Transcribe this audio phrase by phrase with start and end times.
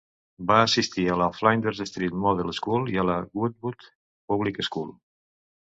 [0.51, 3.87] Va assistir a la Flinders Street Model School i a la Goodwood
[4.35, 4.93] Public School.